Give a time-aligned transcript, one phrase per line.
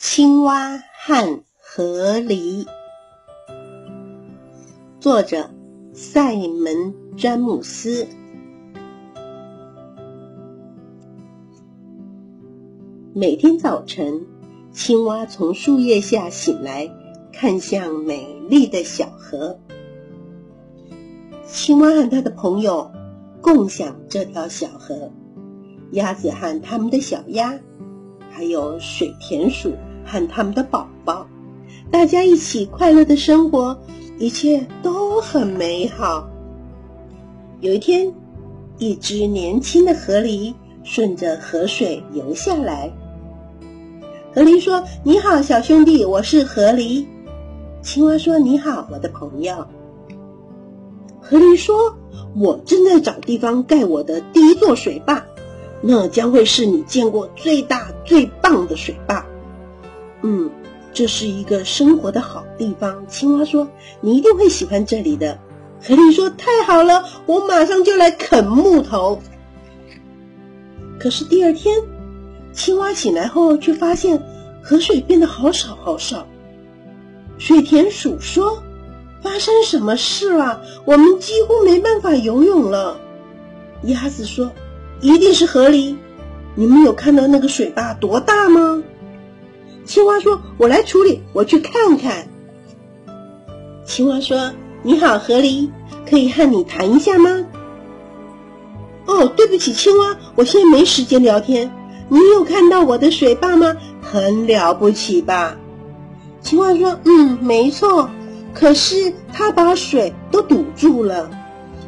[0.00, 2.64] 青蛙和河狸，
[5.00, 5.50] 作者
[5.92, 8.06] 塞门詹姆斯。
[13.12, 14.24] 每天早晨，
[14.70, 16.88] 青蛙从树叶下醒来，
[17.32, 19.58] 看向美丽的小河。
[21.44, 22.92] 青蛙和他的朋友
[23.40, 25.10] 共享这条小河，
[25.90, 27.58] 鸭子和他们的小鸭，
[28.30, 29.72] 还有水田鼠。
[30.08, 31.26] 和他们的宝宝，
[31.90, 33.78] 大家一起快乐的生活，
[34.18, 36.28] 一切都很美好。
[37.60, 38.14] 有一天，
[38.78, 42.90] 一只年轻的河狸顺着河水游下来。
[44.34, 47.04] 河狸说：“你好，小兄弟，我是河狸。”
[47.82, 49.66] 青蛙说：“你好，我的朋友。”
[51.20, 51.96] 河狸说
[52.36, 55.24] ：“我正在找地方盖我的第一座水坝，
[55.82, 59.26] 那将会是你见过最大最棒的水坝。”
[60.22, 60.50] 嗯，
[60.92, 63.06] 这是一个生活的好地方。
[63.06, 63.68] 青蛙说
[64.00, 65.38] ：“你一定会喜欢这里的。”
[65.80, 69.20] 河狸说：“太好了，我马上就来啃木头。”
[70.98, 71.80] 可是第二天，
[72.52, 74.20] 青蛙醒来后却发现
[74.60, 76.26] 河水变得好少好少。
[77.38, 78.60] 水田鼠说
[79.22, 80.60] ：“发生什么事了？
[80.84, 82.98] 我们几乎没办法游泳了。”
[83.84, 84.50] 鸭子说
[85.00, 85.94] ：“一定是河狸。
[86.56, 88.82] 你们有看到那个水坝多大吗？”
[89.88, 92.28] 青蛙说：“我来处理，我去看看。”
[93.86, 94.52] 青蛙说
[94.84, 95.70] ：“你好，河狸，
[96.08, 97.46] 可以和你谈一下吗？”
[99.06, 101.72] 哦，对不起，青蛙，我现在没时间聊天。
[102.10, 103.78] 你有看到我的水坝吗？
[104.02, 105.56] 很了不起吧？
[106.42, 108.10] 青蛙说：“嗯，没错。
[108.52, 111.30] 可是它把水都堵住了。”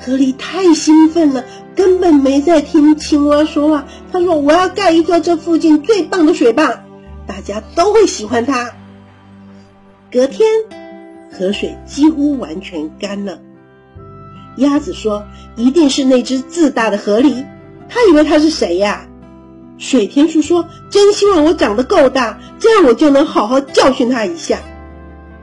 [0.00, 1.44] 河狸太兴奋了，
[1.76, 3.84] 根本没在听青蛙说话。
[4.10, 6.84] 他说：“我要盖一座这附近最棒的水坝。”
[7.32, 8.72] 大家都会喜欢它。
[10.12, 10.46] 隔天，
[11.32, 13.40] 河水几乎完全干了。
[14.56, 15.24] 鸭子说
[15.56, 17.46] ：“一定是那只自大的河狸，
[17.88, 19.06] 他以为他是谁呀？”
[19.78, 24.58] 水田鼠说：“真希望我长得够大，这样我就能好好教训他一下。”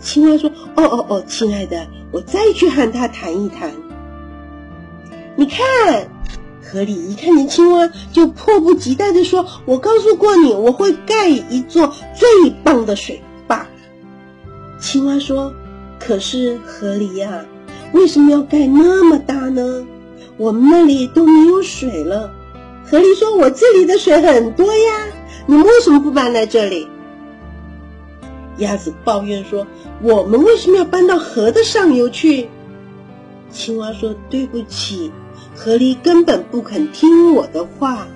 [0.00, 3.70] 青蛙说：“哦哦哦，亲爱的，我再去和他谈一谈。”
[5.36, 6.08] 你看。
[6.68, 13.64] 河狸一看见青蛙，就迫不及待地说：“我告诉过你，我会盖一座最棒的水坝。”
[14.80, 15.54] 青蛙说
[16.00, 17.44] ：“可是河狸呀，
[17.92, 19.86] 为什么要盖那么大呢？
[20.36, 22.32] 我们那里都没有水了。”
[22.84, 25.06] 河狸说：“我这里的水很多呀，
[25.46, 26.88] 你们为什么不搬来这里？”
[28.58, 29.66] 鸭子抱怨说
[30.02, 32.48] ：“我们为什么要搬到河的上游去？”
[33.52, 35.12] 青蛙说：“对不起。”
[35.56, 38.06] 河狸根本不肯听我的话。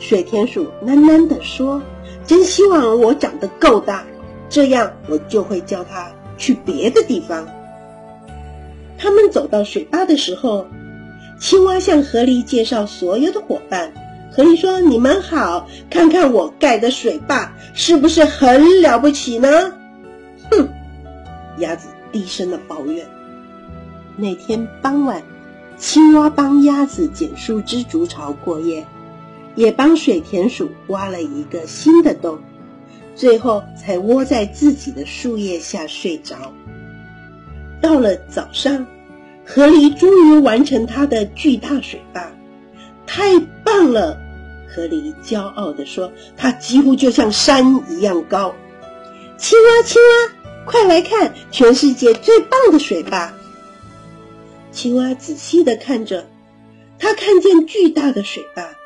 [0.00, 1.82] 水田鼠喃喃地说
[2.26, 4.04] ：“真希望我长得够大，
[4.48, 7.46] 这样我就会叫它去别的地方。”
[8.98, 10.66] 他们走到水坝的时候，
[11.38, 13.92] 青蛙向河狸介绍所有的伙伴。
[14.32, 19.72] 河狸说：“你们好，看看我盖的水坝是不是很了不起呢？”
[20.50, 20.68] 哼，
[21.58, 23.06] 鸭子低声的抱怨。
[24.16, 25.22] 那天傍晚。
[25.78, 28.86] 青蛙帮鸭子捡树枝筑巢过夜，
[29.54, 32.38] 也帮水田鼠挖了一个新的洞，
[33.14, 36.52] 最后才窝在自己的树叶下睡着。
[37.80, 38.86] 到了早上，
[39.44, 42.32] 河狸终于完成它的巨大水坝，
[43.06, 44.18] 太棒了！
[44.68, 48.54] 河狸骄傲地说：“它几乎就像山一样高。”
[49.38, 53.32] 青蛙，青蛙，快来看，全世界最棒的水坝！
[54.76, 56.28] 青蛙仔细地看着，
[56.98, 58.76] 它看见巨大的水坝，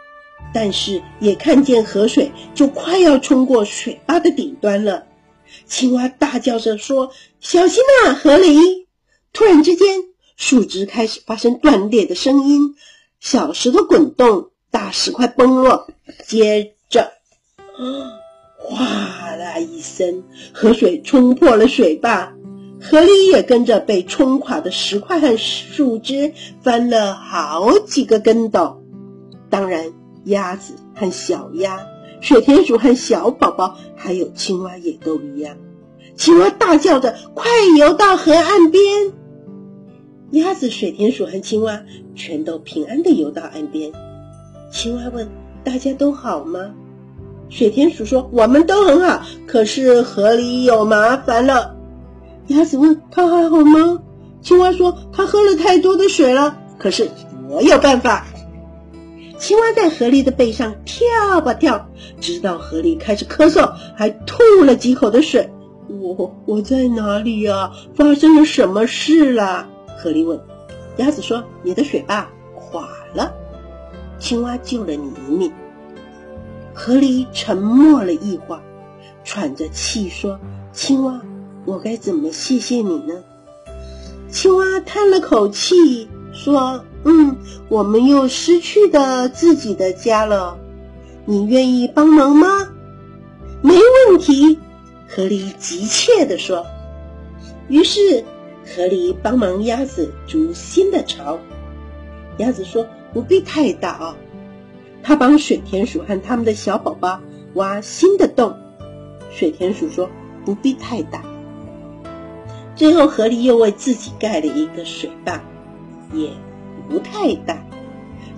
[0.54, 5.08] 但是也看见河水就快要冲过水坝的顶端了。
[5.66, 7.10] 青蛙大叫着说
[7.42, 8.86] ：“小心啊，河狸！”
[9.34, 10.04] 突然之间，
[10.36, 12.76] 树枝开始发生断裂的声音，
[13.18, 15.88] 小石头滚动，大石块崩落，
[16.24, 17.14] 接着，
[18.56, 20.22] 哗啦一声，
[20.52, 22.32] 河水冲破了水坝。
[22.80, 26.32] 河狸也跟着被冲垮的石块和树枝
[26.62, 28.82] 翻了好几个跟斗。
[29.50, 29.92] 当然，
[30.24, 31.86] 鸭子和小鸭、
[32.20, 35.56] 水田鼠和小宝宝，还有青蛙也都一样。
[36.16, 39.12] 青蛙大叫着：“快游到河岸边！”
[40.32, 41.82] 鸭子、水田鼠和青蛙
[42.14, 43.92] 全都平安地游到岸边。
[44.70, 45.28] 青蛙问
[45.64, 46.70] ：“大家都好吗？”
[47.50, 51.76] 水田鼠说：“我们都很好，可是河里有麻烦了。”
[52.48, 54.02] 鸭子问他还好吗？
[54.42, 56.58] 青蛙说他喝了太多的水了。
[56.78, 57.10] 可是
[57.48, 58.26] 我有办法。
[59.38, 61.88] 青蛙在河狸的背上跳吧跳，
[62.20, 65.50] 直到河狸开始咳嗽，还吐了几口的水。
[65.88, 67.72] 我我在哪里呀？
[67.94, 69.68] 发生了什么事了？
[69.98, 70.40] 河狸问。
[70.96, 73.32] 鸭子说：“你的水坝垮了，
[74.18, 75.50] 青蛙救了你一命。”
[76.74, 78.62] 河狸沉默了一会儿，
[79.24, 80.38] 喘着气说
[80.72, 81.20] ：“青蛙，
[81.64, 83.22] 我该怎么谢谢你呢？”
[84.30, 86.84] 青蛙叹了口气说。
[87.02, 87.38] 嗯，
[87.70, 90.58] 我们又失去的自己的家了。
[91.24, 92.46] 你愿意帮忙吗？
[93.62, 94.58] 没问题，
[95.08, 96.66] 河狸急切地说。
[97.68, 98.22] 于是，
[98.66, 101.38] 河狸帮忙鸭子筑新的巢。
[102.36, 104.16] 鸭子说：“不必太大啊。”
[105.02, 107.18] 他帮水田鼠和他们的小宝宝
[107.54, 108.54] 挖新的洞。
[109.30, 110.10] 水田鼠说
[110.44, 111.24] ：“不必太大。”
[112.80, 115.38] 最后，河狸又为自己盖了一个水坝，
[116.14, 116.30] 也。
[116.88, 117.62] 不太大，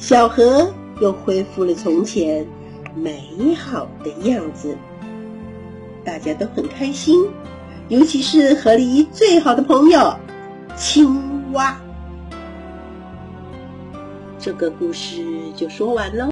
[0.01, 2.45] 小河又恢复了从前
[2.93, 4.77] 美好的样子，
[6.05, 7.25] 大家都很开心，
[7.87, 10.17] 尤其是河狸最好的朋友
[10.77, 11.81] 青蛙。
[14.41, 15.25] 这个故事
[15.55, 16.29] 就说完了。